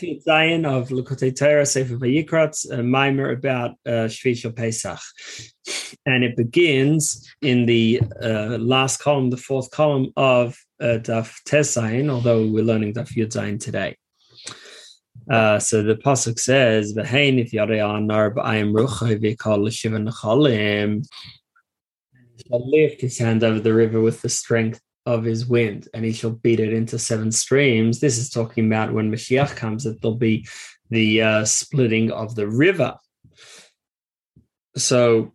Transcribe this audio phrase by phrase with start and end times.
[0.00, 4.08] Daf Yud Zayin of Likutei Torah Sefer Vayikra, a mimer about uh,
[4.56, 5.00] Pesach,
[6.06, 11.76] and it begins in the uh, last column, the fourth column of uh, Daf Tes
[11.76, 13.96] Zayin, although we're learning Daf Yud Zayin today.
[15.30, 21.06] Uh, so the pasuk says, "V'hein if yarei anar b'ayim ruchay v'kol l'shiva nechalim."
[22.46, 26.12] Shall lift his hand over the river with the strength of his wind, and he
[26.12, 28.00] shall beat it into seven streams.
[28.00, 30.46] This is talking about when Mashiach comes, that there'll be
[30.90, 32.96] the uh, splitting of the river.
[34.76, 35.32] So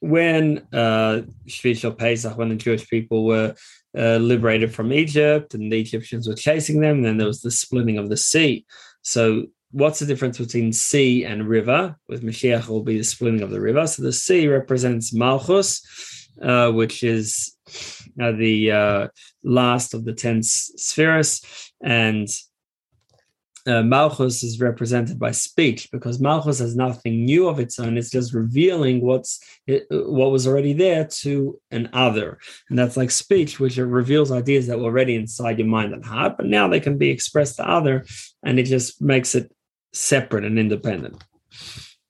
[0.00, 3.54] when uh, Shvi Pesach, when the Jewish people were
[3.96, 7.98] uh, liberated from Egypt and the Egyptians were chasing them, then there was the splitting
[7.98, 8.64] of the sea.
[9.02, 11.96] So what's the difference between sea and river?
[12.08, 13.86] With Mashiach, will be the splitting of the river.
[13.86, 15.82] So the sea represents Malchus,
[16.42, 17.56] uh, which is
[18.20, 19.08] uh, the uh,
[19.42, 21.42] last of the ten spheres,
[21.82, 22.28] and
[23.66, 27.98] uh, Malchus is represented by speech because Malchus has nothing new of its own.
[27.98, 33.10] It's just revealing what's it, what was already there to an other, and that's like
[33.10, 36.80] speech, which reveals ideas that were already inside your mind and heart, but now they
[36.80, 38.04] can be expressed to other,
[38.42, 39.52] and it just makes it
[39.92, 41.22] separate and independent.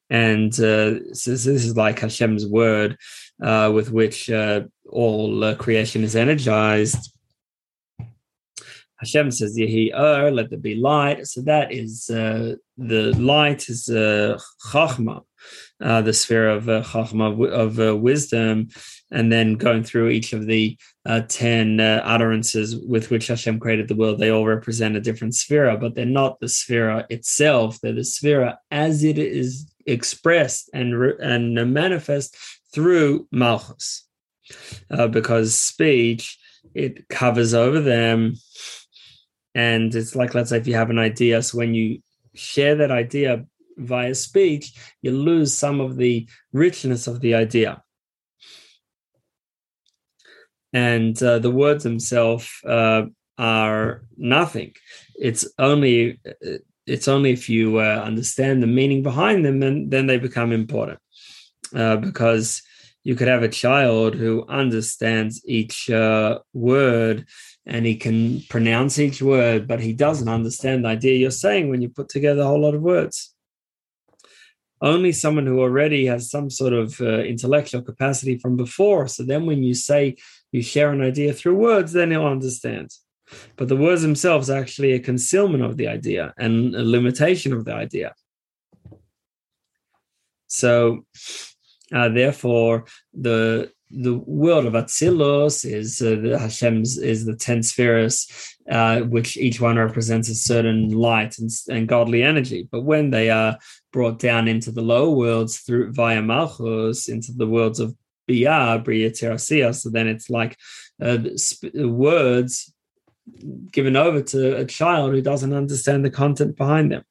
[0.09, 2.97] And uh, so this is like Hashem's word,
[3.43, 7.13] uh, with which uh, all uh, creation is energized.
[9.01, 11.27] Hashem says, Yehi er, let there be light.
[11.27, 14.39] So that is uh, the light is uh,
[14.71, 15.23] Chachma,
[15.81, 18.69] uh, the sphere of uh, Chachma, of uh, wisdom,
[19.11, 23.89] and then going through each of the uh, 10 uh, utterances with which Hashem created
[23.89, 27.81] the world, they all represent a different sphere, but they're not the sphere itself.
[27.81, 32.37] They're the sphere as it is expressed and, and manifest
[32.73, 34.07] through Malchus
[34.91, 36.39] uh, because speech
[36.75, 38.35] it covers over them.
[39.55, 42.01] And it's like let's say if you have an idea so when you
[42.35, 43.45] share that idea
[43.77, 44.73] via speech
[45.03, 47.83] you lose some of the richness of the idea.
[50.73, 53.07] And uh, the words themselves uh,
[53.37, 54.75] are nothing.
[55.17, 56.21] It's only
[56.87, 61.01] it's only if you uh, understand the meaning behind them and then they become important
[61.75, 62.63] uh, because
[63.03, 67.27] you could have a child who understands each uh, word
[67.67, 71.81] and he can pronounce each word, but he doesn't understand the idea you're saying when
[71.81, 73.35] you put together a whole lot of words.
[74.83, 79.09] Only someone who already has some sort of uh, intellectual capacity from before.
[79.09, 80.17] So then when you say
[80.53, 82.91] you share an idea through words, then he'll understand.
[83.57, 87.65] But the words themselves are actually a concealment of the idea and a limitation of
[87.65, 88.15] the idea.
[90.49, 91.05] So
[91.95, 98.29] uh, therefore, the the world of Atzilus is uh, the Hashem's is the ten spheres,
[98.71, 102.69] uh, which each one represents a certain light and, and godly energy.
[102.71, 103.59] But when they are
[103.93, 107.95] brought down into the lower worlds through via Malchus into the worlds of
[108.29, 109.13] Biyah, Bria
[109.73, 110.57] so then it's like
[111.03, 111.19] uh,
[111.75, 112.73] words
[113.73, 117.05] given over to a child who doesn't understand the content behind them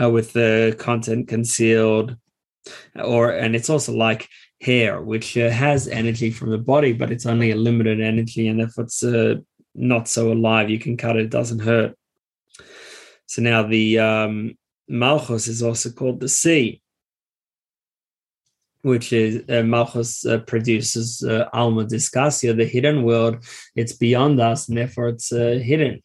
[0.00, 2.16] uh, with the content concealed
[3.02, 4.28] or and it's also like
[4.60, 8.60] hair which uh, has energy from the body but it's only a limited energy and
[8.60, 9.34] if it's uh,
[9.74, 11.96] not so alive you can cut it, it doesn't hurt.
[13.26, 14.58] So now the um,
[14.88, 16.82] malchus is also called the sea
[18.82, 23.44] which is uh, malchus uh, produces uh, alma discasia the hidden world.
[23.76, 26.02] It's beyond us and therefore it's uh, hidden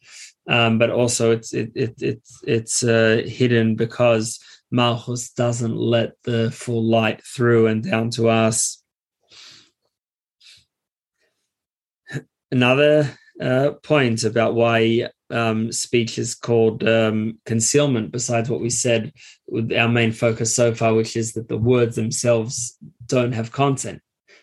[0.48, 4.38] um, but also it's it, it, it's it's uh, hidden because
[4.70, 8.82] Malchus doesn't let the full light through and down to us.
[12.50, 19.12] Another uh, point about why um, speech is called um, concealment, besides what we said
[19.48, 24.00] with our main focus so far, which is that the words themselves don't have content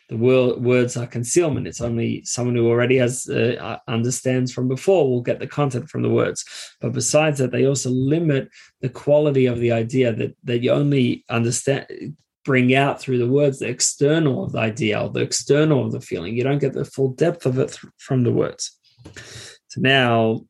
[0.09, 1.67] the word, words are concealment.
[1.67, 5.89] It's only someone who already has uh, uh, understands from before will get the content
[5.89, 6.45] from the words.
[6.81, 8.49] But besides that, they also limit
[8.81, 11.85] the quality of the idea that that you only understand
[12.43, 16.01] bring out through the words the external of the idea or the external of the
[16.01, 16.35] feeling.
[16.35, 18.77] You don't get the full depth of it th- from the words.
[19.69, 20.41] So now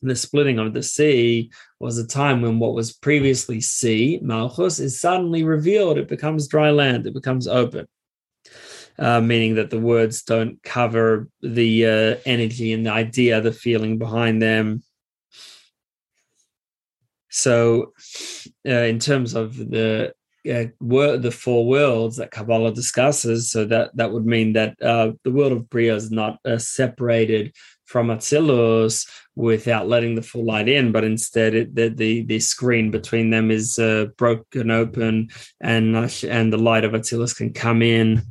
[0.00, 4.98] the splitting of the sea was a time when what was previously sea, Malchus, is
[4.98, 5.98] suddenly revealed.
[5.98, 7.86] It becomes dry land, it becomes open
[8.98, 13.98] uh, meaning that the words don't cover the uh, energy and the idea, the feeling
[13.98, 14.82] behind them.
[17.28, 17.92] So,
[18.66, 20.14] uh, in terms of the
[20.50, 23.50] uh, were the four worlds that Kabbalah discusses.
[23.50, 27.52] So that that would mean that uh, the world of Bria is not uh, separated
[27.84, 32.90] from Atzilus without letting the full light in, but instead it, the, the, the screen
[32.90, 33.78] between them is
[34.16, 35.28] broken open,
[35.60, 38.22] and and the light of Atzilus can come in.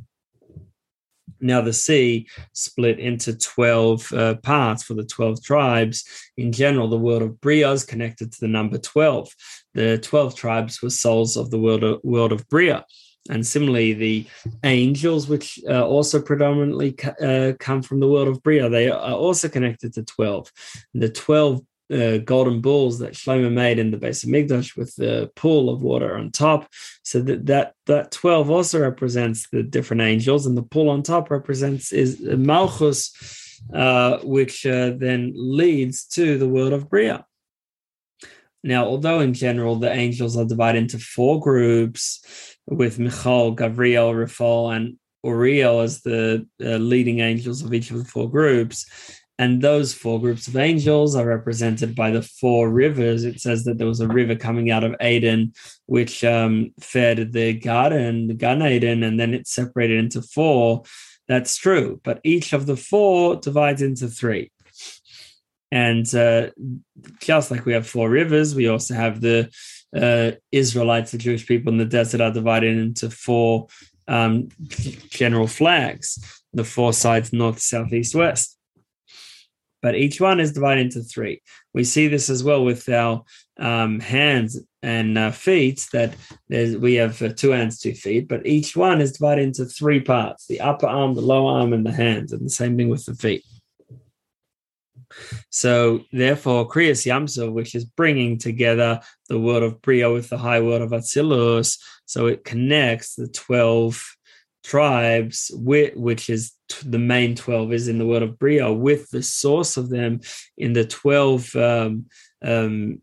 [1.40, 6.04] Now the sea split into twelve uh, parts for the twelve tribes.
[6.36, 9.34] In general, the world of Bria is connected to the number twelve.
[9.74, 12.84] The twelve tribes were souls of the world of, world of Bria.
[13.28, 14.26] And similarly, the
[14.64, 19.48] angels, which uh, also predominantly uh, come from the world of Bria, they are also
[19.48, 20.52] connected to 12.
[20.94, 21.62] The 12
[21.92, 26.16] uh, golden bulls that Shlomo made in the Beis HaMikdash with the pool of water
[26.16, 26.68] on top.
[27.02, 31.30] So that, that that 12 also represents the different angels, and the pool on top
[31.30, 37.24] represents is Malchus, uh, which uh, then leads to the world of Bria.
[38.64, 44.70] Now, although in general the angels are divided into four groups, with Michael, Gabriel, Raphael,
[44.70, 48.86] and Uriel as the uh, leading angels of each of the four groups.
[49.38, 53.24] And those four groups of angels are represented by the four rivers.
[53.24, 55.52] It says that there was a river coming out of Eden,
[55.84, 60.84] which um, fed the garden, the Gan Eden, and then it separated into four.
[61.28, 62.00] That's true.
[62.02, 64.52] But each of the four divides into three.
[65.70, 66.50] And uh,
[67.20, 69.50] just like we have four rivers, we also have the
[69.94, 73.66] uh, Israelites, the Jewish people in the desert, are divided into four
[74.08, 74.48] um,
[75.10, 78.55] general flags the four sides north, south, east, west.
[79.82, 81.42] But each one is divided into three.
[81.74, 83.24] We see this as well with our
[83.58, 86.14] um, hands and uh, feet, that
[86.48, 90.46] we have uh, two hands, two feet, but each one is divided into three parts
[90.46, 92.32] the upper arm, the lower arm, and the hands.
[92.32, 93.44] And the same thing with the feet.
[95.50, 100.60] So therefore, Kriyas Yamsuf, which is bringing together the world of Bria with the high
[100.60, 104.16] world of Atzilus, so it connects the 12
[104.66, 106.52] tribes, which is
[106.84, 110.20] the main 12 is in the world of Bria, with the source of them
[110.58, 112.06] in the 12 um,
[112.42, 113.00] um,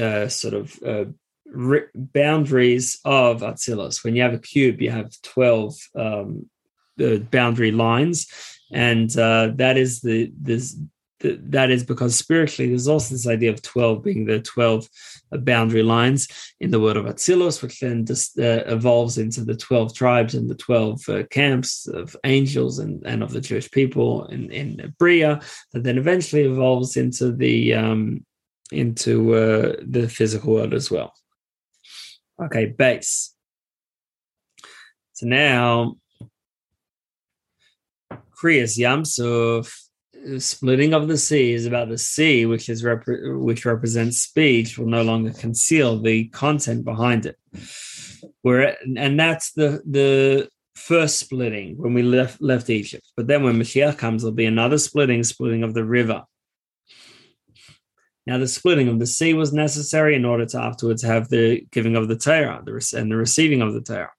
[0.00, 1.04] uh, sort of uh,
[1.94, 4.04] boundaries of Atzilus.
[4.04, 6.50] When you have a cube, you have 12 um,
[7.00, 8.26] uh, boundary lines.
[8.72, 10.76] And uh, that is the this
[11.20, 14.88] that is because spiritually there's also this idea of 12 being the 12
[15.40, 16.28] boundary lines
[16.60, 20.48] in the world of Atzilus, which then just uh, evolves into the 12 tribes and
[20.48, 25.40] the 12 uh, camps of angels and, and of the Jewish people in, in Bria,
[25.72, 28.24] that then eventually evolves into the um,
[28.72, 31.12] into uh, the physical world as well.
[32.42, 33.30] Okay, Beis.
[35.12, 35.96] So now,
[38.36, 39.85] Kriyas Yamsuf
[40.38, 44.86] splitting of the sea is about the sea, which is rep- which represents speech, will
[44.86, 47.36] no longer conceal the content behind it.
[48.42, 53.04] Where and that's the the first splitting when we left left Egypt.
[53.16, 56.24] But then when Mashiach comes, there'll be another splitting, splitting of the river.
[58.26, 61.94] Now, the splitting of the sea was necessary in order to afterwards have the giving
[61.94, 64.10] of the Torah and the receiving of the Torah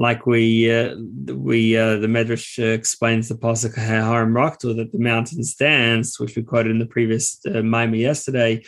[0.00, 0.96] like we uh,
[1.28, 6.42] we uh, the Medrash explains the pasuk Harim Rakdu that the mountains danced, which we
[6.42, 8.64] quoted in the previous uh, yesterday,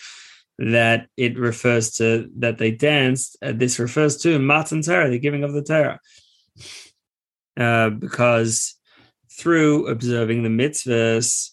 [0.59, 3.39] that it refers to that they danced.
[3.41, 5.99] Uh, this refers to Matan Torah, the giving of the Torah,
[7.59, 8.75] uh, because
[9.31, 11.49] through observing the mitzvahs.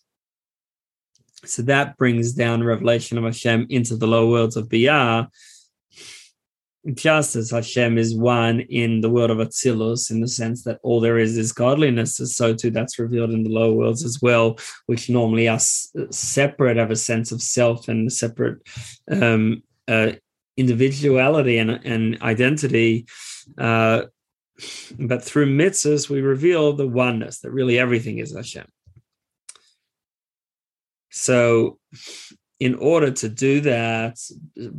[1.45, 5.29] So that brings down revelation of Hashem into the lower worlds of Biyah,
[6.93, 11.01] just as Hashem is one in the world of Atzilus, in the sense that all
[11.01, 15.09] there is is godliness, so too that's revealed in the lower worlds as well, which
[15.09, 18.59] normally are separate, have a sense of self and separate
[19.11, 20.11] um, uh,
[20.55, 23.05] individuality and, and identity.
[23.57, 24.03] Uh,
[24.97, 28.67] but through mitzvahs, we reveal the oneness that really everything is Hashem.
[31.11, 31.79] So
[32.59, 34.19] in order to do that,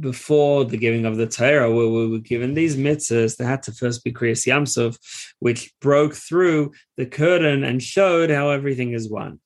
[0.01, 3.73] before the giving of the Torah, where we were given these mitzvahs, there had to
[3.73, 4.99] first be Kriyas Yamsuf,
[5.39, 9.41] which broke through the curtain and showed how everything is one.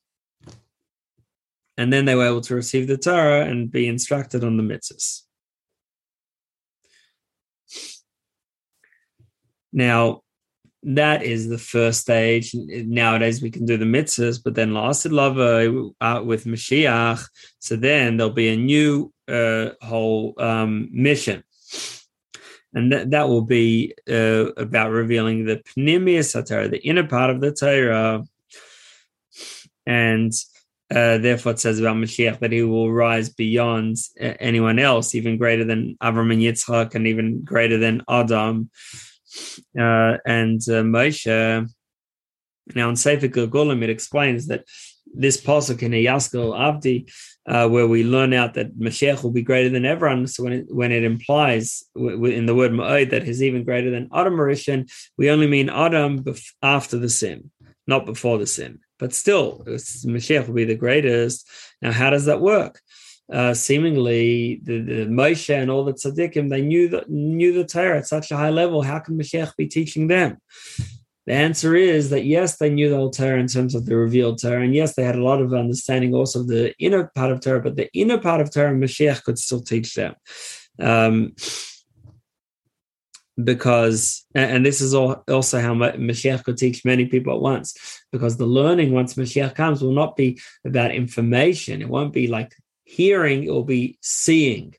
[1.77, 5.21] And then they were able to receive the Torah and be instructed on the mitzvahs.
[9.71, 10.23] Now,
[10.85, 12.53] that is the first stage.
[12.53, 17.27] Nowadays, we can do the mitzvahs, but then last lava out uh, with Mashiach.
[17.59, 21.43] So then there'll be a new uh, whole um, mission.
[22.73, 27.41] And that, that will be uh, about revealing the Pnimius Torah, the inner part of
[27.41, 28.23] the Torah.
[29.85, 30.31] And
[30.93, 35.35] Uh, therefore, it says about Mashiach that he will rise beyond uh, anyone else, even
[35.35, 38.69] greater than Avram and Yitzchak, and even greater than Adam
[39.79, 41.69] uh, and uh, Moshe.
[42.73, 44.65] Now, in Sefer Gilgulim, it explains that
[45.13, 47.09] this pasuk in Yaskil Avdi,
[47.47, 50.27] uh, where we learn out that Mashiach will be greater than everyone.
[50.27, 53.91] So when it, when it implies w- in the word Ma'od that he's even greater
[53.91, 57.51] than Adam Rishon, we only mean Adam bef- after the sin,
[57.87, 58.79] not before the sin.
[58.97, 61.47] But still, Mashiach will be the greatest.
[61.81, 62.81] Now, how does that work?
[63.31, 67.97] Uh, seemingly, the, the Moshe and all the tzaddikim, they knew the, knew the Torah
[67.97, 68.83] at such a high level.
[68.83, 70.37] How can Mashiach be teaching them?
[71.25, 74.39] The answer is that yes, they knew the whole Torah in terms of the revealed
[74.39, 77.41] Torah, and yes, they had a lot of understanding also of the inner part of
[77.41, 80.13] Torah, but the inner part of Torah, Mashiach could still teach them.
[80.79, 81.33] Um,
[83.43, 88.45] because and this is also how Mashiach could teach many people at once because the
[88.45, 92.55] learning once Mashiach comes will not be about information it won't be like
[92.85, 94.73] hearing it will be seeing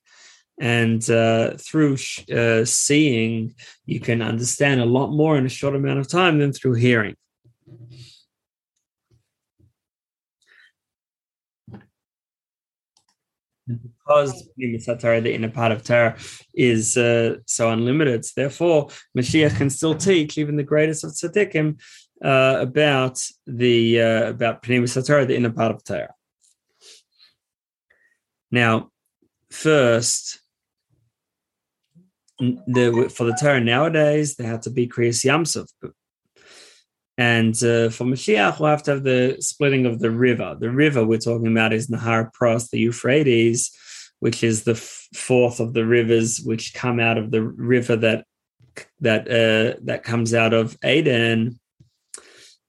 [0.58, 1.96] and uh, through
[2.34, 6.52] uh, seeing you can understand a lot more in a short amount of time than
[6.52, 7.14] through hearing
[13.66, 16.16] because the inner part of Torah
[16.54, 21.80] is uh, so unlimited, therefore Mashiach can still teach even the greatest of tzaddikim
[22.24, 26.14] uh, about the uh, about Pnimis Torah, the inner part of Torah.
[28.50, 28.90] Now,
[29.50, 30.40] first,
[32.38, 35.68] the for the Torah nowadays, they have to be Kriyas Yamsuf,
[37.18, 40.56] and uh, for Mashiach, we'll have to have the splitting of the river.
[40.58, 43.74] The river we're talking about is Nahar Pras, the Euphrates,
[44.20, 48.26] which is the f- fourth of the rivers which come out of the river that
[49.00, 51.58] that uh, that comes out of Aden.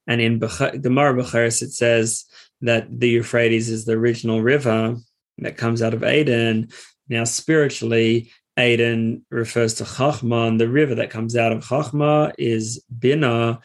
[0.10, 2.24] And in Bech- Gemara it says
[2.62, 4.96] that the Euphrates is the original river
[5.40, 6.70] that comes out of Aden.
[7.10, 12.84] Now, spiritually, Aden refers to Chachma, and the river that comes out of Chachma is
[12.98, 13.62] Bina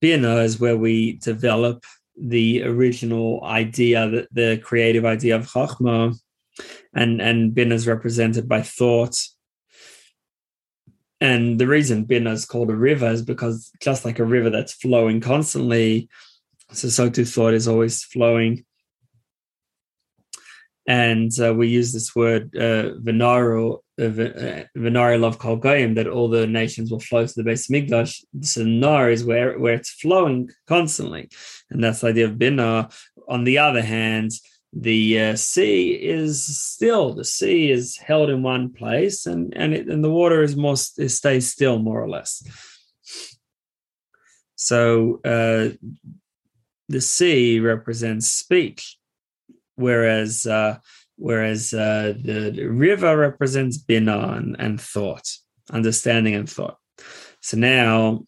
[0.00, 1.84] Bina is where we develop
[2.16, 6.16] the original idea, the, the creative idea of Chachma,
[6.94, 9.16] and and Bina is represented by thought.
[11.20, 14.74] And the reason Bina is called a river is because just like a river that's
[14.74, 16.08] flowing constantly,
[16.72, 18.64] so so too thought is always flowing
[20.86, 26.46] and uh, we use this word uh, venaro uh, love kol goyim that all the
[26.46, 28.22] nations will flow to the Beis HaMikdash.
[28.42, 31.28] So nar is where where it's flowing constantly,
[31.70, 32.88] and that's the idea of bina.
[33.28, 34.30] On the other hand,
[34.72, 39.88] the uh, sea is still the sea is held in one place, and and it,
[39.88, 42.42] and the water is more it stays still more or less.
[44.54, 45.70] So uh,
[46.88, 48.98] the sea represents speech
[49.76, 50.78] whereas uh,
[51.16, 55.28] whereas uh, the, river represents bina and, thought,
[55.70, 56.76] understanding and thought.
[57.40, 58.24] So now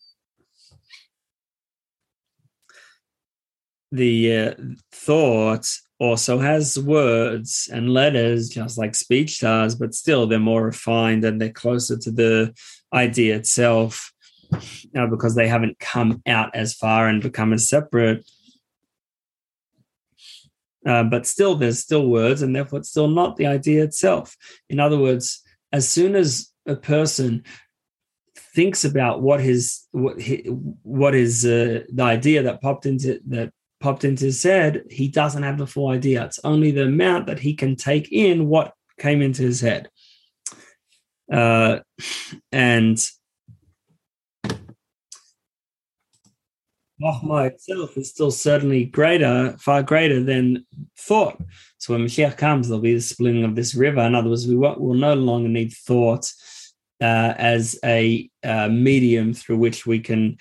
[3.92, 4.54] the uh,
[4.92, 5.66] thought
[5.98, 11.40] also has words and letters, just like speech does, but still they're more refined and
[11.40, 12.54] they're closer to the
[12.92, 14.12] idea itself
[14.94, 18.28] know, because they haven't come out as far and become as separate
[20.86, 24.36] uh, but still, there's still words, and therefore it's still not the idea itself.
[24.68, 25.42] In other words,
[25.72, 27.44] as soon as a person
[28.36, 30.40] thinks about what his what his,
[30.82, 35.42] what is uh, the idea that popped into that popped into his head, he doesn't
[35.42, 36.24] have the full idea.
[36.24, 39.88] It's only the amount that he can take in what came into his head.
[41.32, 41.80] Uh,
[42.50, 42.98] and
[47.00, 51.40] Chachma itself is still certainly greater, far greater than thought.
[51.78, 54.00] So when Mashiach comes, there'll be the splitting of this river.
[54.00, 56.30] In other words, we will no longer need thought
[57.00, 60.38] uh, as a uh, medium through which we can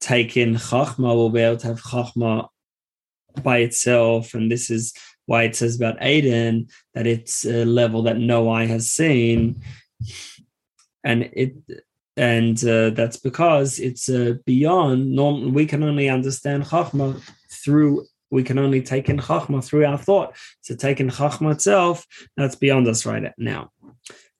[0.00, 1.14] take in Chachma.
[1.14, 2.48] We'll be able to have Chachma
[3.42, 4.34] by itself.
[4.34, 4.94] And this is
[5.26, 9.62] why it says about Aden that it's a level that no eye has seen.
[11.04, 11.54] And it
[12.18, 15.50] and uh, that's because it's uh, beyond normal.
[15.50, 17.22] We can only understand Chachma
[17.64, 18.06] through.
[18.30, 20.36] We can only take in Chachma through our thought.
[20.60, 22.04] So taking Chachma itself,
[22.36, 23.70] that's beyond us right now.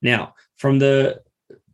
[0.03, 1.21] Now, from the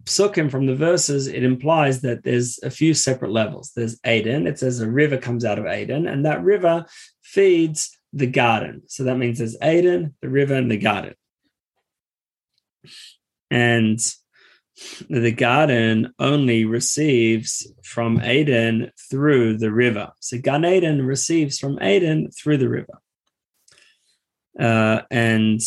[0.04, 3.72] psukim, from the verses, it implies that there's a few separate levels.
[3.74, 4.46] There's Aden.
[4.46, 6.84] It says a river comes out of Aden, and that river
[7.22, 8.82] feeds the garden.
[8.88, 11.14] So that means there's Aden, the river, and the garden.
[13.50, 13.98] And
[15.10, 20.12] the garden only receives from Aden through the river.
[20.20, 23.00] So Gan Eden receives from Aden through the river.
[24.58, 25.60] uh, and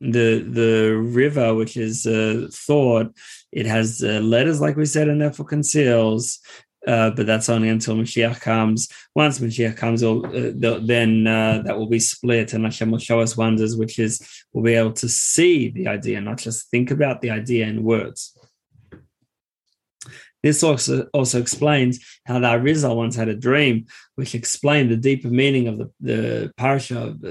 [0.00, 3.12] the the river, which is uh, thought,
[3.52, 6.38] it has uh, letters, like we said, and therefore conceals.
[6.86, 8.88] Uh, but that's only until Mashiach comes.
[9.14, 13.36] Once Mashiach comes, uh, then uh, that will be split, and Hashem will show us
[13.36, 17.30] wonders, which is we'll be able to see the idea, not just think about the
[17.30, 18.36] idea in words.
[20.42, 25.28] This also, also explains how the Arizal once had a dream, which explained the deeper
[25.28, 27.24] meaning of the, the parasha of,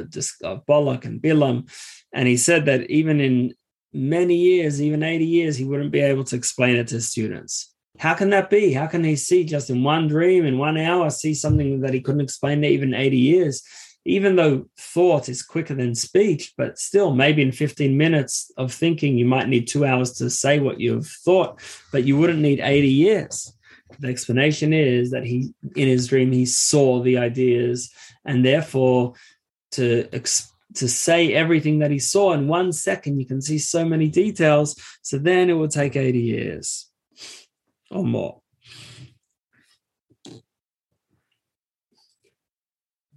[0.44, 1.72] of Balak and Bilam.
[2.14, 3.56] And he said that even in
[3.94, 7.74] many years, even 80 years, he wouldn't be able to explain it to students.
[7.98, 8.74] How can that be?
[8.74, 12.02] How can he see just in one dream, in one hour, see something that he
[12.02, 13.64] couldn't explain to even 80 years?
[14.06, 19.18] Even though thought is quicker than speech, but still, maybe in 15 minutes of thinking,
[19.18, 21.60] you might need two hours to say what you've thought,
[21.92, 23.54] but you wouldn't need 80 years.
[24.00, 27.92] The explanation is that he, in his dream, he saw the ideas,
[28.24, 29.14] and therefore,
[29.72, 30.08] to
[30.76, 34.80] to say everything that he saw in one second, you can see so many details.
[35.02, 36.89] So then it will take 80 years
[37.90, 38.42] or more.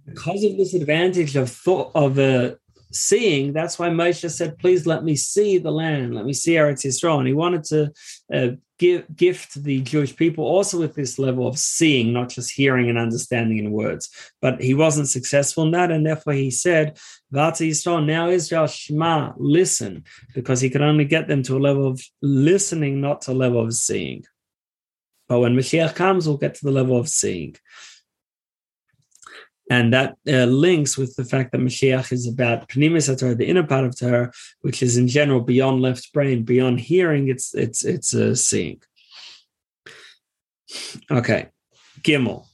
[0.05, 2.55] Because of this advantage of thought of uh,
[2.91, 6.85] seeing, that's why Moshe said, "Please let me see the land, let me see Eretz
[6.85, 7.91] Yisrael." And he wanted to
[8.33, 12.89] uh, give, gift the Jewish people also with this level of seeing, not just hearing
[12.89, 14.09] and understanding in words.
[14.41, 16.97] But he wasn't successful in that, and therefore he said,
[17.33, 20.03] "Vata Yisrael, now Israel Shema, listen,"
[20.35, 23.61] because he could only get them to a level of listening, not to a level
[23.61, 24.25] of seeing.
[25.33, 27.55] But when Mashiach comes, we'll get to the level of seeing.
[29.67, 33.65] And that uh, links with the fact that Mashiach is about Pnimis Torah, the inner
[33.65, 37.29] part of Torah, which is in general beyond left brain, beyond hearing.
[37.29, 38.79] It's it's it's uh, seeing.
[41.09, 41.47] Okay,
[42.03, 42.45] Gimel.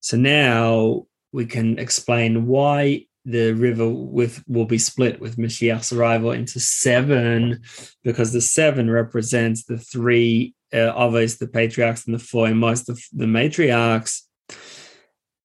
[0.00, 6.32] So now we can explain why the river with will be split with Mashiach's arrival
[6.32, 7.62] into seven,
[8.02, 13.00] because the seven represents the three uh, Avos, the patriarchs, and the four most of
[13.12, 14.22] the matriarchs.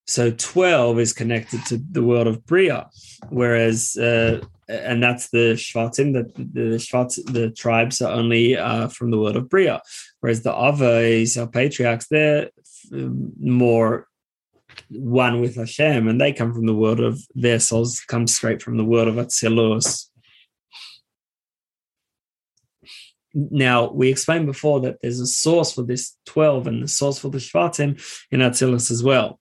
[0.08, 2.90] So 12 is connected to the world of Bria,
[3.30, 9.12] whereas, uh, and that's the Shvatim, the, the Shvat, the tribes are only uh, from
[9.12, 9.82] the world of Bria,
[10.22, 12.50] whereas the Avos, our patriarchs, they're
[12.94, 14.08] um, more
[14.90, 18.78] one with Hashem, and they come from the world of their souls, come straight from
[18.78, 20.10] the world of Atzilus.
[23.40, 27.30] Now, we explained before that there's a source for this 12 and the source for
[27.30, 29.40] the Shvatim in Atzilus as well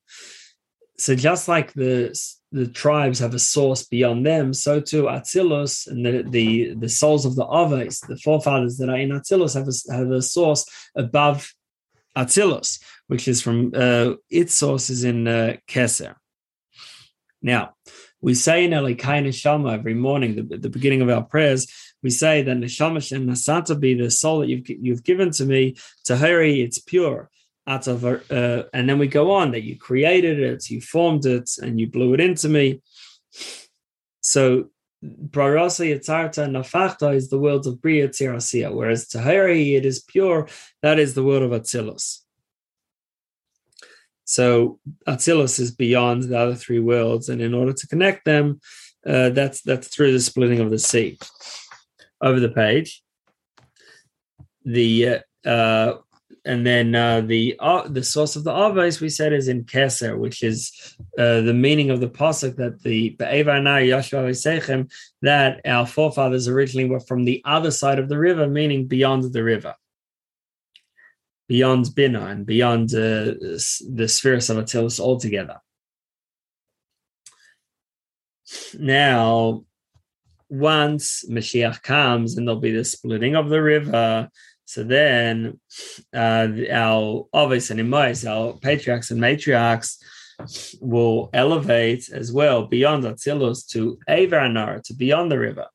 [0.98, 2.18] so just like the
[2.52, 7.26] the tribes have a source beyond them, so too Atzilus and the, the, the souls
[7.26, 11.52] of the Avos, the forefathers that are in Atzilus, have a, have a source above
[12.16, 16.14] Atzilus, which is from uh, its sources in uh, Keser.
[17.42, 17.74] Now,
[18.20, 21.66] we say in Elokai Neshama every morning, the, the beginning of our prayers,
[22.06, 25.74] we say that Neshama and Nasata be the soul that you've, you've given to me,
[26.08, 27.30] Tahiri, it's pure
[27.66, 31.86] uh, and then we go on that you created it you formed it and you
[31.88, 32.80] blew it into me
[34.20, 34.70] so
[35.04, 40.48] Brarasa Yatzarta Nafachta is the world of Bria Tirasiya, whereas Tahiri, it is pure,
[40.82, 42.22] that is the world of Atzilus.
[44.24, 48.60] So Atzilus is beyond the other three worlds, and in order to connect them,
[49.06, 51.18] uh, that's that's through the splitting of the sea.
[52.20, 53.02] Over the page,
[54.64, 55.98] the uh, uh,
[56.46, 60.16] and then uh, the uh, the source of the Avos we said is in Keser,
[60.16, 63.16] which is uh, the meaning of the pasuk that the
[65.22, 69.42] that our forefathers originally were from the other side of the river, meaning beyond the
[69.42, 69.74] river,
[71.48, 73.34] beyond Bina and beyond uh,
[73.90, 75.60] the spheres of Atzilus altogether.
[78.78, 79.64] Now,
[80.48, 84.28] once Mashiach comes and there'll be the splitting of the river
[84.66, 85.60] so then
[86.12, 89.96] uh, our Ovis and Imais, our patriarchs and matriarchs,
[90.80, 95.66] will elevate as well beyond Atzilus to Avaranara, to beyond the river.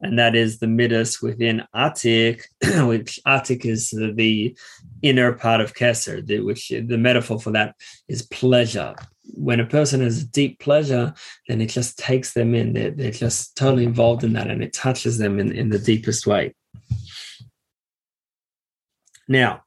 [0.00, 2.44] And that is the Midas within Atik,
[2.88, 4.56] which Atik is the
[5.02, 7.74] inner part of Keser, the, which the metaphor for that
[8.06, 8.94] is pleasure.
[9.34, 11.14] When a person has a deep pleasure,
[11.48, 12.72] then it just takes them in.
[12.72, 16.26] They're, they're just totally involved in that and it touches them in, in the deepest
[16.26, 16.54] way.
[19.28, 19.62] Now,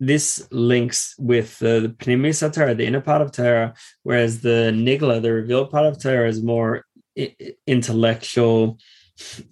[0.00, 5.32] this links with the Pnimis Torah, the inner part of Torah, whereas the Nigla, the
[5.32, 6.84] revealed part of Torah, is more
[7.16, 7.36] I-
[7.68, 8.78] intellectual.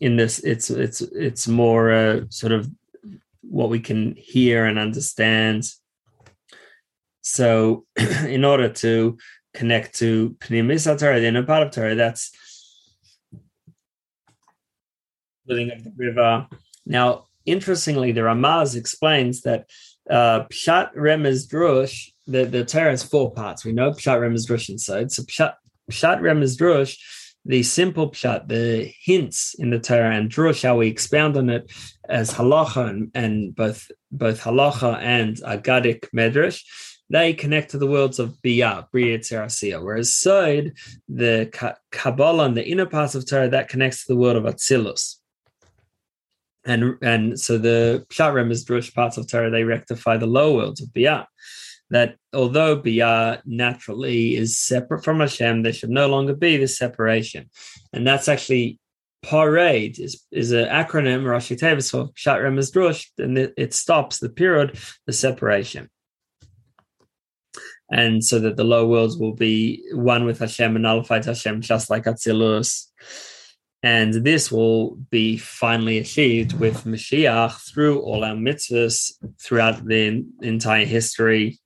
[0.00, 2.68] In this, it's it's it's more uh, sort of
[3.42, 5.70] what we can hear and understand.
[7.22, 9.18] So, in order to
[9.54, 11.94] connect to Pnimis Torah, the inner part of Torah.
[11.94, 12.32] That's
[15.44, 16.46] splitting of the river.
[16.86, 19.68] Now, interestingly, the Ramaz explains that
[20.08, 23.64] uh, Pshat Remez Drush, the, the Torah has four parts.
[23.64, 25.12] We know Pshat Remez Drush inside.
[25.12, 25.54] So Pshat,
[25.90, 26.96] Pshat Remez Drush,
[27.44, 31.70] the simple Pshat, the hints in the Torah, and Drush, how we expound on it
[32.08, 36.62] as halacha and, and both both halacha and agadic medrash,
[37.10, 39.82] they connect to the worlds of Biyah, Bria Terasiya.
[39.82, 40.72] Whereas Sod,
[41.08, 45.16] the Kabbalah and the inner parts of Torah, that connects to the world of Atzilus
[46.64, 50.80] and and so the Pshat Remez Drush parts of Torah they rectify the lower worlds
[50.80, 51.26] of Biyah.
[51.90, 57.50] That although Biyah naturally is separate from Hashem, there should no longer be this separation,
[57.92, 58.78] and that's actually
[59.24, 64.18] Pered is is an acronym Rashei Teivos for Pshat Remez Drush, and it, it stops
[64.18, 65.90] the period, the separation.
[67.90, 71.90] And so that the low worlds will be one with Hashem and nullified Hashem, just
[71.90, 72.86] like Atzilus
[73.82, 80.84] and this will be finally achieved with Mashiach through all our mitzvahs throughout the entire
[80.84, 81.58] history.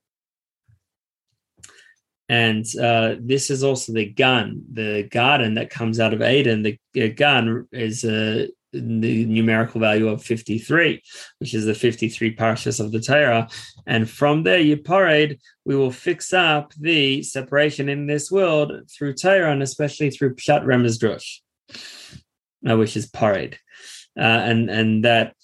[2.29, 6.63] And uh, this is also the Gan, the garden that comes out of Eden.
[6.63, 8.47] The Gan is a
[8.81, 11.01] the numerical value of 53,
[11.39, 13.47] which is the 53 parashas of the Torah.
[13.87, 19.13] And from there, you parade, we will fix up the separation in this world through
[19.13, 21.39] Torah and especially through Pshat Remez Drush
[22.69, 23.55] uh, which is Pered,
[24.17, 25.35] uh, and and that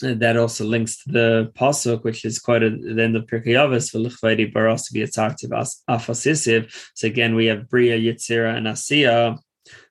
[0.00, 3.90] that also links to the pasuk, which is quoted at the end of Pirkei Avos
[3.90, 6.90] for Lichvedi Baros attractive afasisiv.
[6.94, 9.38] So again, we have Bria, Yitzira, and Asiya,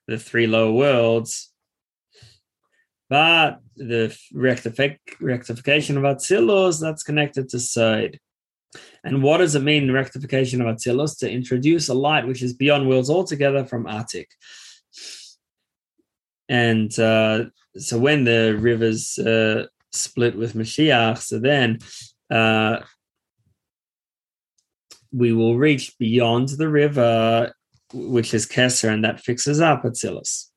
[0.08, 1.52] the three lower worlds.
[3.10, 8.20] But the rectific- rectification of Atzilus, that's connected to Sod.
[9.04, 11.20] And what does it mean, rectification of Atzilus?
[11.20, 14.28] To introduce a light which is beyond worlds altogether from Atik.
[16.50, 17.46] And uh,
[17.78, 21.80] so when the rivers uh, split with Mashiach, so then
[22.32, 22.80] uh,
[25.12, 27.54] we will reach beyond the river,
[27.94, 30.50] which is Keser, and that fixes up Atzilus.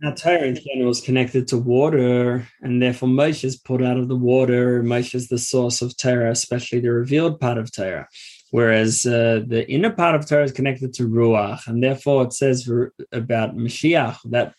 [0.00, 4.06] Now, Torah in general is connected to water, and therefore Moshe is put out of
[4.06, 4.82] the water.
[4.82, 8.06] Moshe is the source of Torah, especially the revealed part of Torah
[8.50, 12.68] whereas uh, the inner part of Torah is connected to Ruach, and therefore it says
[13.12, 14.54] about Mashiach that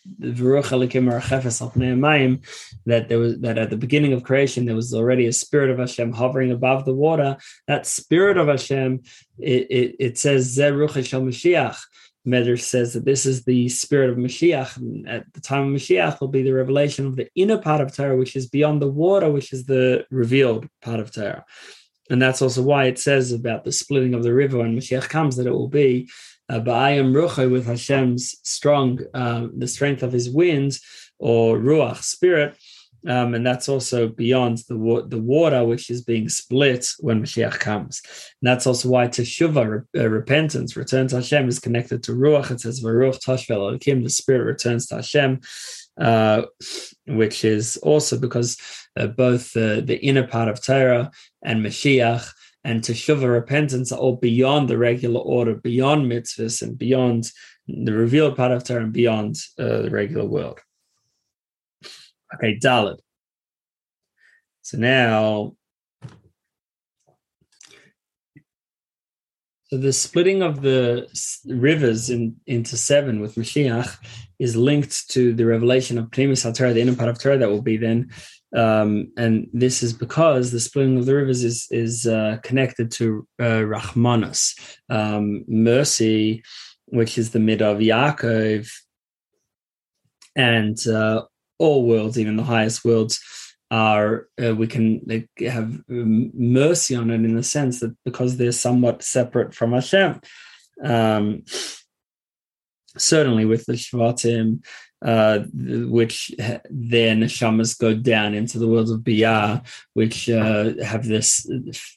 [2.85, 5.79] that there was that at the beginning of creation there was already a spirit of
[5.79, 7.37] Hashem hovering above the water.
[7.67, 9.01] That spirit of Hashem,
[9.37, 11.77] it, it, it says Zeruch Mashiach.
[12.27, 14.77] Medrash says that this is the spirit of Mashiach.
[14.77, 17.95] And at the time of Mashiach will be the revelation of the inner part of
[17.95, 21.45] Torah, which is beyond the water, which is the revealed part of Torah.
[22.09, 25.35] And that's also why it says about the splitting of the river when Mashiach comes
[25.35, 26.09] that it will be
[26.49, 30.81] uh, Ba'ayim Rucha with Hashem's strong, uh, the strength of his winds
[31.19, 32.57] or Ruach spirit.
[33.07, 37.59] Um, and that's also beyond the wa- the water which is being split when Mashiach
[37.59, 38.01] comes.
[38.41, 42.51] And that's also why Teshuvah, re- uh, repentance, return to Hashem, is connected to Ruach.
[42.51, 45.39] It says Varuch Toshvel Elokim, the spirit returns to Hashem,
[45.99, 46.41] uh,
[47.07, 48.57] which is also because
[48.97, 51.11] uh, both the inner part of Torah
[51.43, 52.31] and Mashiach
[52.63, 57.31] and Teshuvah repentance are all beyond the regular order, beyond mitzvahs and beyond
[57.67, 60.59] the revealed part of Torah and beyond uh, the regular world.
[62.35, 62.99] Okay, Dalet.
[64.61, 65.55] So now,
[69.65, 71.07] so the splitting of the
[71.47, 73.97] rivers in, into seven with Mashiach
[74.37, 77.61] is linked to the revelation of Pnimis HaTorah, the inner part of Torah that will
[77.61, 78.11] be then
[78.55, 83.27] um, and this is because the splitting of the rivers is is uh, connected to
[83.39, 83.63] uh,
[84.89, 86.43] um, mercy,
[86.85, 88.69] which is the mid of Yaakov,
[90.35, 91.23] and uh,
[91.59, 93.21] all worlds, even the highest worlds,
[93.69, 98.51] are uh, we can have um, mercy on it in the sense that because they're
[98.51, 100.19] somewhat separate from Hashem.
[100.83, 101.43] Um,
[102.97, 104.63] certainly with the Shvatim,
[105.01, 106.31] uh, which
[106.69, 111.49] then neshamas go down into the world of Biyah, which uh, have this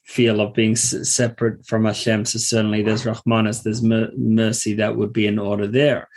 [0.04, 2.24] feel of being separate from Hashem.
[2.26, 6.08] So certainly there's Rahmanas, there's mercy that would be in order there.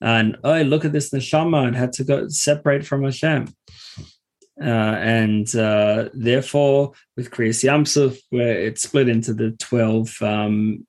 [0.00, 3.48] And oh, look at this neshama, it had to go separate from Hashem.
[4.60, 10.86] Uh, and uh, therefore, with Kriyas Yamsuf, where it's split into the 12 um,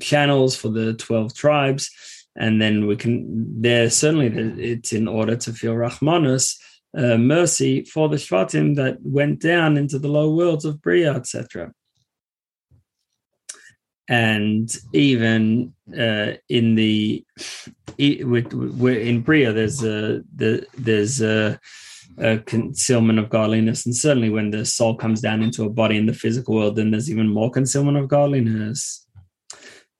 [0.00, 1.90] channels for the 12 tribes,
[2.38, 4.28] and then we can there certainly
[4.62, 6.56] it's in order to feel rahmanus
[6.96, 11.72] uh, mercy for the Shvatim that went down into the low worlds of Bria, etc.
[14.08, 17.24] And even uh, in the
[17.98, 21.60] in Bria, there's a the, there's a,
[22.16, 26.06] a, concealment of godliness, and certainly when the soul comes down into a body in
[26.06, 29.06] the physical world, then there's even more concealment of godliness.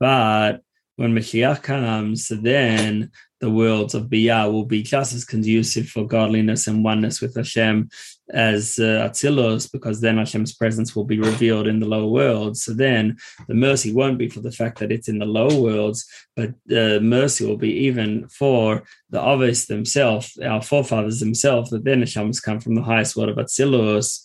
[0.01, 0.63] But
[0.99, 6.67] when Mashiach comes, then the worlds of Biyah will be just as conducive for godliness
[6.67, 7.89] and oneness with Hashem
[8.31, 12.65] as uh, Atzilus, because then Hashem's presence will be revealed in the lower worlds.
[12.65, 16.05] So then the mercy won't be for the fact that it's in the lower worlds,
[16.35, 22.01] but the mercy will be even for the Avos themselves, our forefathers themselves, that then
[22.01, 24.25] Hashem's come from the highest world of Atzilus.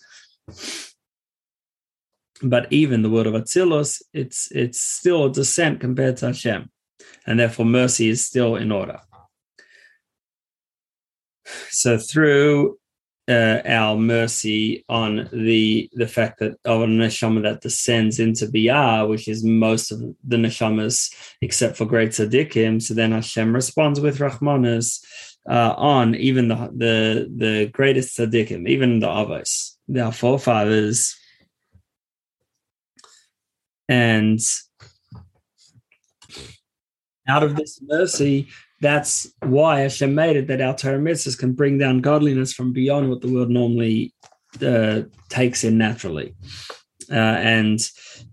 [2.43, 6.69] But even the word of Atzilus, it's it's still a descent compared to Hashem
[7.25, 8.99] and therefore mercy is still in order.
[11.69, 12.77] So through
[13.29, 19.07] uh, our mercy on the the fact that of a neshama that descends into biyah,
[19.07, 24.19] which is most of the neshamas except for great tzaddikim, so then Hashem responds with
[24.19, 24.99] rahmanas
[25.49, 31.15] uh, on even the the the greatest tzaddikim, even the avos, our forefathers,
[33.87, 34.39] and
[37.27, 38.47] out of this mercy,
[38.81, 43.21] that's why Hashem made it that our Torah can bring down godliness from beyond what
[43.21, 44.13] the world normally
[44.61, 46.35] uh, takes in naturally.
[47.11, 47.79] Uh, and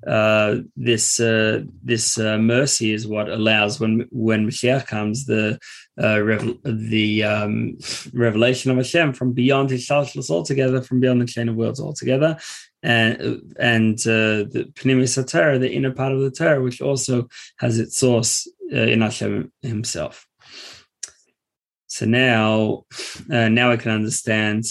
[0.06, 5.58] uh, this uh, this uh, mercy is what allows when when Mashiach comes the
[5.98, 6.20] uh,
[6.64, 7.78] the um,
[8.12, 12.38] revelation of Hashem from beyond Hishtalshelus altogether, from beyond the chain of worlds altogether,
[12.82, 17.78] and and uh, the Pnimis Torah, the inner part of the Torah, which also has
[17.78, 20.26] its source uh, in Hashem Himself.
[21.86, 22.84] So now,
[23.30, 24.64] uh, now I can understand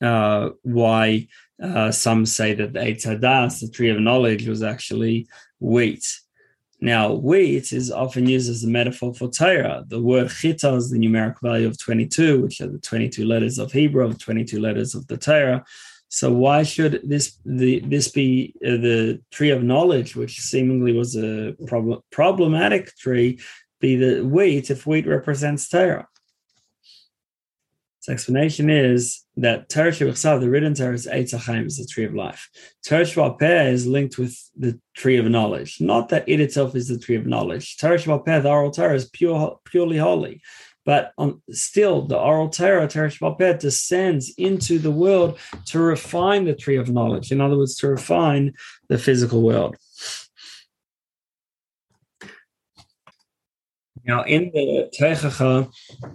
[0.00, 1.28] uh, why
[1.62, 5.28] uh, some say that the Eitz Hadas, the tree of knowledge, was actually
[5.60, 6.04] wheat.
[6.80, 9.84] Now, wheat is often used as a metaphor for Torah.
[9.88, 13.72] The word chita is the numeric value of 22, which are the 22 letters of
[13.72, 15.64] Hebrew, of 22 letters of the Torah.
[16.08, 21.16] So why should this the this be uh, the tree of knowledge, which seemingly was
[21.16, 23.40] a problem, problematic tree,
[23.80, 26.08] be the wheat if wheat represents Torah?
[27.98, 32.04] Its explanation is that Torah Shabbat, the written Torah, is Eitz Chaim, is the tree
[32.04, 32.48] of life.
[32.82, 35.78] Torah Shabbat is linked with the tree of knowledge.
[35.78, 37.76] Not that it itself is the tree of knowledge.
[37.76, 40.40] Torah Shabbat, the oral Torah, is pure, purely holy.
[40.88, 46.78] But on, still, the oral Torah, Shabbat, descends into the world to refine the tree
[46.78, 47.30] of knowledge.
[47.30, 48.54] In other words, to refine
[48.88, 49.76] the physical world.
[54.06, 55.70] Now, in the Tochacha,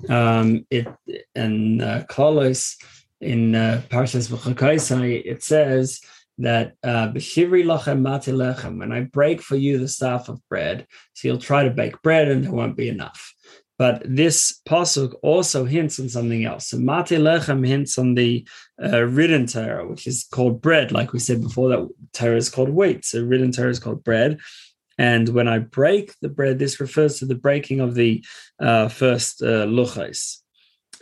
[0.09, 0.87] um, it
[1.35, 2.73] and uh, Kolos
[3.21, 6.01] in uh, Parshas Bechukosai, it says
[6.39, 11.37] that uh, b'shivri lachem when I break for you the staff of bread, so you'll
[11.37, 13.35] try to bake bread and there won't be enough.
[13.83, 16.67] But this pasuk also hints on something else.
[16.67, 18.47] So Mate Lechem hints on the
[18.81, 20.93] uh, written Torah, which is called bread.
[20.93, 23.03] Like we said before, that Torah is called wheat.
[23.03, 24.39] So written Torah is called bread.
[24.97, 28.23] And when I break the bread, this refers to the breaking of the
[28.57, 30.37] uh, first uh, luchos.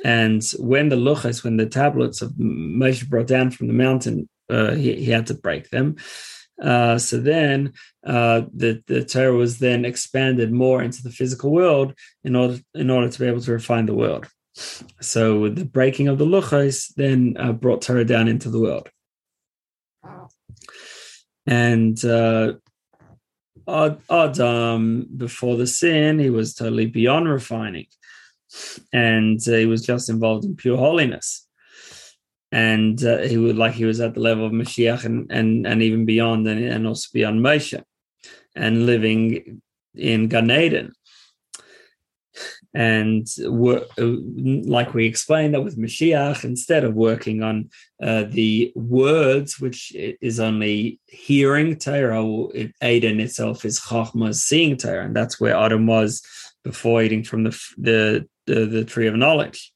[0.03, 4.71] And when the luchos, when the tablets of Moshe brought down from the mountain, uh,
[4.71, 5.97] he, he had to break them.
[6.61, 7.73] Uh, so then
[8.05, 11.93] uh, the, the Torah was then expanded more into the physical world
[12.23, 14.27] in order in order to be able to refine the world.
[14.99, 18.89] So the breaking of the luchos then uh, brought Torah down into the world.
[21.47, 22.53] And uh,
[23.67, 27.87] Adam, before the sin, he was totally beyond refining.
[28.93, 31.47] And uh, he was just involved in pure holiness
[32.51, 35.81] and uh, he would like he was at the level of Mashiach and and, and
[35.81, 37.81] even beyond and, and also beyond Moshe
[38.55, 39.61] and living
[39.95, 40.93] in Gan Eden.
[42.73, 43.27] And
[44.65, 47.69] like we explained that with Mashiach, instead of working on
[48.01, 52.23] uh, the words, which is only hearing Torah,
[52.81, 56.21] Eden itself is Chachma, seeing Torah, and that's where Adam was
[56.63, 59.70] before eating from the the, the, the tree of knowledge.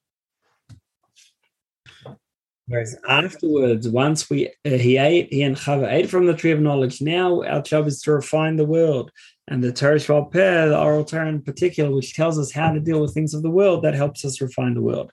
[2.67, 6.59] Whereas afterwards, once we uh, he ate, he and Chava ate from the tree of
[6.59, 7.01] knowledge.
[7.01, 9.11] Now our job is to refine the world,
[9.47, 12.99] and the Torah Peh, the oral Torah in particular, which tells us how to deal
[12.99, 15.11] with things of the world, that helps us refine the world.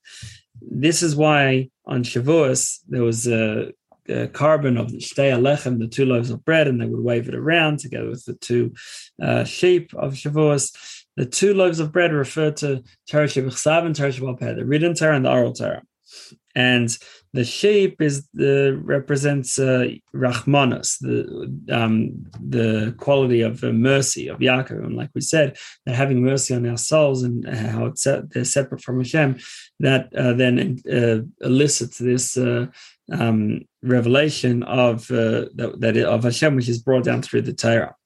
[0.63, 3.73] This is why on Shavuos there was a,
[4.09, 7.29] a korban of the shtei halechem, the two loaves of bread, and they would wave
[7.29, 8.73] it around together with the two
[9.21, 10.73] uh, sheep of Shavuos
[11.17, 15.17] the two loaves of bread refer to Torah Shebechsav and Torah Shebal the written Torah
[15.17, 15.83] and the oral Torah.
[16.55, 16.97] And
[17.35, 24.41] the shape is the represents uh, Rahmanas, the um, the quality of uh, mercy of
[24.41, 28.45] Yaakov, and like we said, that having mercy on our souls and how it's they're
[28.45, 29.39] separate from Hashem,
[29.81, 32.67] that uh, then uh, elicits this uh,
[33.11, 37.97] um, revelation of uh, that, that of Hashem, which is brought down through the Torah.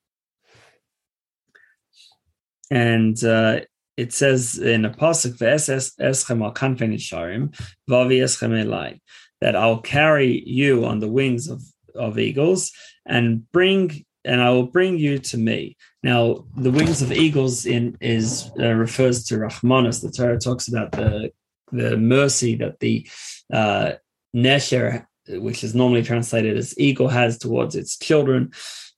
[2.71, 3.61] And uh,
[3.97, 7.55] it says in a pasuk, "Ve'eschem al kanfen isharim,
[7.89, 9.01] vavi eschem elai,"
[9.41, 11.63] that I'll carry you on the wings of
[11.95, 12.73] of eagles
[13.07, 15.77] and bring and I will bring you to me.
[16.03, 20.03] Now, the wings of eagles in is uh, refers to Rahmanas.
[20.03, 21.33] The Torah talks about the
[21.73, 23.09] the mercy that the
[23.53, 23.93] uh,
[24.35, 28.53] Nesher, which is normally translated as eagle, has towards its children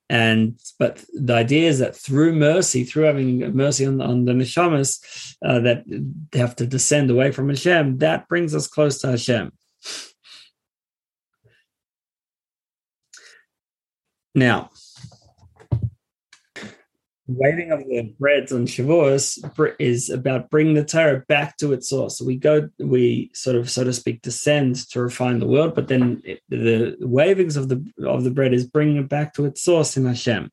[0.09, 5.37] and but the idea is that through mercy, through having mercy on, on the neshamas
[5.44, 9.53] uh, that they have to descend away from Hashem, that brings us close to Hashem.
[14.35, 14.71] Now,
[17.29, 19.38] waving of the breads on Shavuos
[19.79, 22.21] is about bringing the Torah back to its source.
[22.21, 26.23] We go, we sort of, so to speak, descend to refine the world, but then
[26.25, 29.97] it, the wavings of the of the bread is bringing it back to its source
[29.97, 30.51] in Hashem,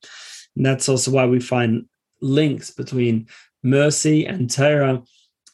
[0.56, 1.86] and that's also why we find
[2.22, 3.28] links between
[3.64, 5.02] mercy and Torah.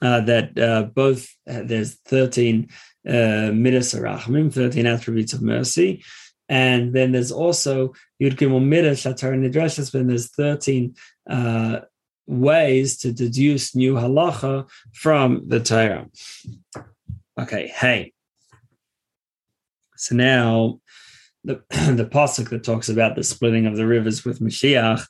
[0.03, 2.67] Uh, that uh, both uh, there's 13
[3.07, 6.03] uh, midas 13 attributes of mercy,
[6.51, 10.93] and then there's also Yud Gimel Midas Shatar Nidreshes, when there's 13
[11.31, 11.79] uh,
[12.27, 16.07] ways to deduce new halacha from the Torah.
[17.39, 18.13] Okay, hey.
[19.95, 20.79] So now
[21.43, 25.05] the the pasuk that talks about the splitting of the rivers with Mashiach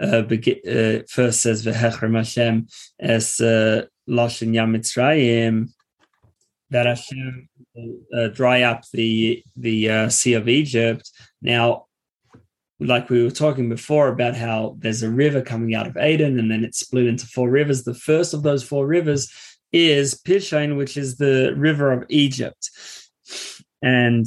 [0.00, 2.66] uh, uh, first says v'hechrem Hashem
[2.98, 5.68] es uh, lashon yam Mitzrayim
[6.70, 7.48] that Hashem
[8.16, 11.10] uh, dry up the the uh, Sea of Egypt.
[11.42, 11.86] Now,
[12.80, 16.50] like we were talking before about how there's a river coming out of Eden, and
[16.50, 17.84] then it's split into four rivers.
[17.84, 19.30] The first of those four rivers
[19.72, 22.70] is Pishon, which is the river of Egypt,
[23.82, 24.26] and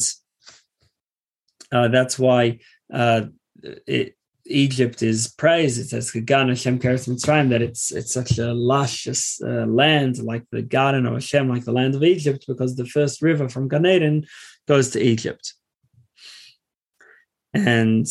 [1.71, 2.59] uh, that's why
[2.93, 3.25] uh,
[3.87, 5.79] it Egypt is praised.
[5.79, 10.43] It says Gan Hashem Keres Mitzrayim that it's it's such a luscious uh, land, like
[10.51, 13.85] the garden of Hashem, like the land of Egypt, because the first river from Gan
[13.85, 14.25] Eden
[14.67, 15.53] goes to Egypt.
[17.53, 18.07] And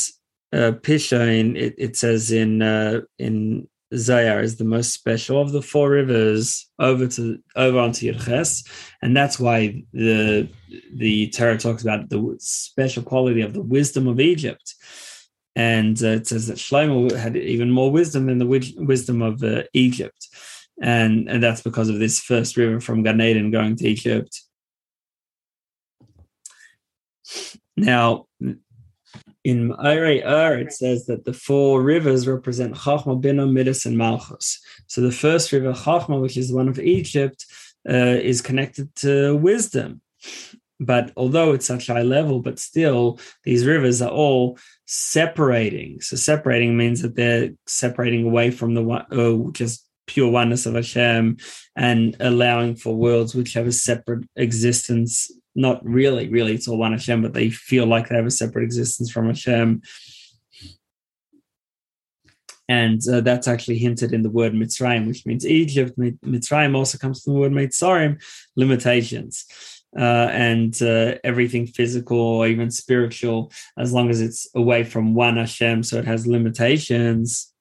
[0.52, 5.90] uh, it, it says in uh, in Zayar is the most special of the four
[5.90, 8.66] rivers over to over onto Yerches,
[9.02, 10.48] and that's why the
[10.94, 14.74] the Torah talks about the special quality of the wisdom of Egypt.
[15.54, 18.46] And uh, it says that Shlomo had even more wisdom than the
[18.78, 20.28] wisdom of uh, Egypt,
[20.80, 24.40] and and that's because of this first river from Gan Eden going to Egypt.
[27.76, 28.26] Now,
[29.44, 34.60] in Me'orei Or, it says that the four rivers represent Chachma, Bina, Midas, and Malchus.
[34.86, 37.44] So the first river, Chachma, which is one of Egypt,
[37.88, 40.00] uh, is connected to wisdom.
[40.78, 46.00] But although it's such high level, but still these rivers are all separating.
[46.00, 50.74] So separating means that they're separating away from the one, oh, just pure oneness of
[50.74, 51.36] Hashem
[51.76, 55.30] and allowing for worlds which have a separate existence.
[55.54, 58.64] Not really, really, it's all one Hashem, but they feel like they have a separate
[58.64, 59.82] existence from Hashem.
[62.68, 65.98] And uh, that's actually hinted in the word Mitzrayim, which means Egypt.
[65.98, 68.22] meitzarim also comes from the word Mitzrayim,
[68.56, 69.46] limitations
[69.96, 75.36] uh, and uh, everything physical or even spiritual, as long as it's away from one
[75.36, 77.51] Hashem, so it has limitations.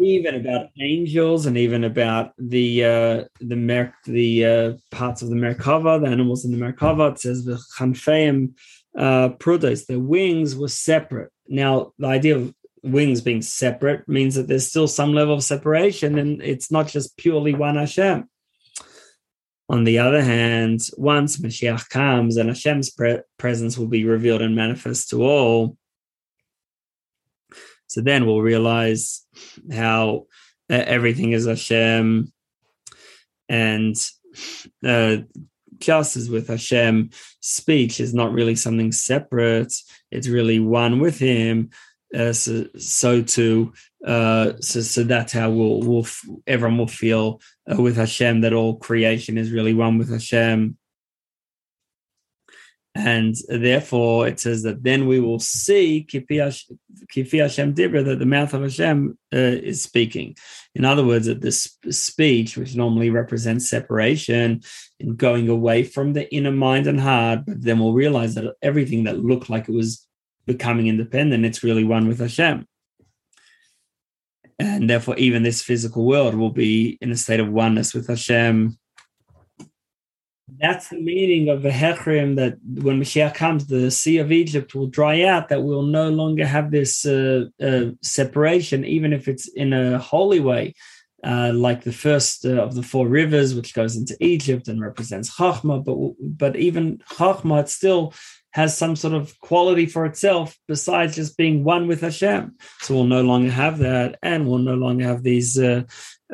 [0.00, 5.36] Even about angels, and even about the uh, the mer- the uh, parts of the
[5.36, 7.12] Merkava, the animals in the Merkava.
[7.12, 8.54] It says the Chanfeim
[8.96, 11.30] uh, Prudos, the wings were separate.
[11.48, 16.18] Now, the idea of wings being separate means that there's still some level of separation
[16.18, 18.28] and it's not just purely one Hashem.
[19.68, 24.56] On the other hand, once Mashiach comes and Hashem's pre- presence will be revealed and
[24.56, 25.76] manifest to all,
[27.86, 29.26] so then we'll realize
[29.72, 30.26] how
[30.70, 32.32] uh, everything is Hashem.
[33.48, 33.96] And
[34.86, 35.16] uh,
[35.78, 37.10] just as with Hashem,
[37.40, 39.74] speech is not really something separate,
[40.10, 41.70] it's really one with Him
[42.14, 43.72] uh, so, so too,
[44.04, 46.06] uh, so, so that's how we'll, we'll
[46.46, 50.76] everyone will feel uh, with Hashem that all creation is really one with Hashem.
[52.94, 56.40] And therefore, it says that then we will see Kifi
[57.40, 60.36] Hashem Dibra, that the mouth of Hashem uh, is speaking.
[60.74, 64.62] In other words, that this speech, which normally represents separation
[64.98, 69.04] and going away from the inner mind and heart, but then we'll realize that everything
[69.04, 70.04] that looked like it was
[70.46, 72.66] becoming independent, it's really one with Hashem.
[74.58, 78.76] And therefore, even this physical world will be in a state of oneness with Hashem
[80.58, 84.86] that's the meaning of the Hechrim that when Mashiach comes, the Sea of Egypt will
[84.86, 89.72] dry out, that we'll no longer have this uh, uh, separation, even if it's in
[89.72, 90.74] a holy way,
[91.24, 95.36] uh, like the first uh, of the four rivers, which goes into Egypt and represents
[95.36, 95.84] Chachma.
[95.84, 98.14] But, but even Chachma, it still
[98.52, 102.56] has some sort of quality for itself besides just being one with Hashem.
[102.80, 105.84] So we'll no longer have that, and we'll no longer have these uh,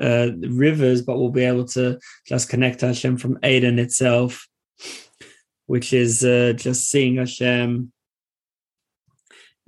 [0.00, 4.48] uh, rivers, but we'll be able to just connect Hashem from Eden itself,
[5.66, 7.92] which is uh, just seeing Hashem.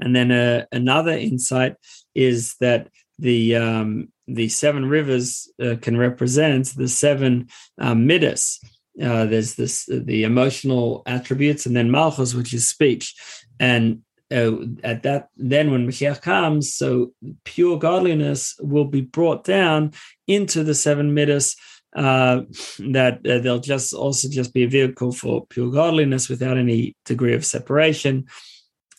[0.00, 1.76] And then uh, another insight
[2.14, 2.88] is that
[3.18, 8.60] the um, the seven rivers uh, can represent the seven um, midas.
[9.02, 13.14] Uh, there's this the emotional attributes, and then malchus, which is speech,
[13.60, 17.12] and uh, at that then when Mashiach comes, so
[17.44, 19.92] pure godliness will be brought down
[20.26, 21.56] into the seven midas.
[21.96, 22.42] Uh,
[22.90, 27.34] that uh, they'll just also just be a vehicle for pure godliness without any degree
[27.34, 28.26] of separation.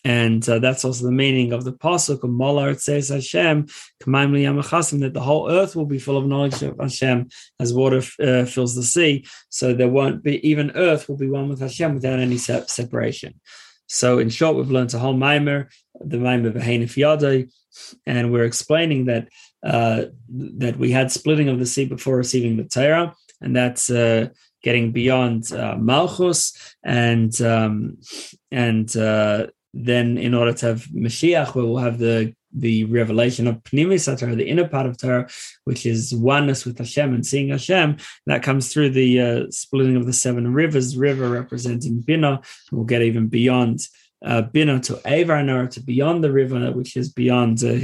[0.05, 2.69] And uh, that's also the meaning of the pasuk of Molar.
[2.71, 3.67] It says Hashem,
[4.05, 7.27] that the whole earth will be full of knowledge of Hashem
[7.59, 9.25] as water uh, fills the sea.
[9.49, 13.39] So there won't be even earth will be one with Hashem without any se- separation.
[13.87, 15.67] So, in short, we've learned a whole maimer,
[15.99, 17.51] the mimer V'heinif Yado,
[18.05, 19.29] and we're explaining that
[19.63, 24.27] uh, that we had splitting of the sea before receiving the Torah, and that's uh,
[24.61, 27.97] getting beyond uh, Malchus, and um,
[28.51, 33.57] and uh, then in order to have Mashiach, we will have the the revelation of
[33.63, 35.29] Pnimis Torah, the inner part of Torah,
[35.65, 37.97] which is oneness with Hashem and seeing Hashem.
[38.25, 42.41] That comes through the uh, splitting of the seven rivers, river representing Bina.
[42.71, 43.81] We'll get even beyond
[44.25, 47.75] uh, Bina to Avar to beyond the river, which is beyond uh,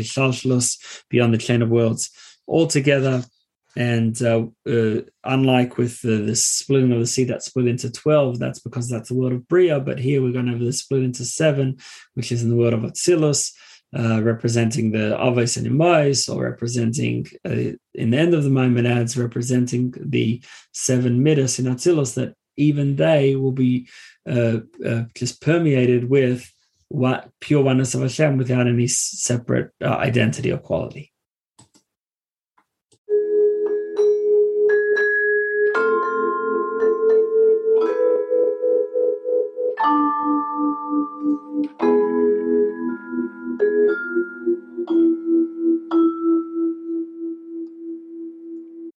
[1.10, 2.10] beyond the chain of worlds
[2.48, 3.24] altogether.
[3.76, 8.40] And uh, uh, unlike with the, the, splitting of the sea that split into 12,
[8.40, 9.82] that's because that's the world of Bria.
[9.82, 11.78] But here we're going to have the split into seven,
[12.14, 13.52] which is in the world of Atzilus.
[13.98, 19.16] Uh, representing the Avos and Imais, or representing, uh, in the end of the maimer,
[19.16, 23.88] representing the seven Midas in Atzilus, that even they will be
[24.28, 26.52] uh, uh, just permeated with
[26.90, 31.14] what pure oneness of Hashem without any separate identity or quality.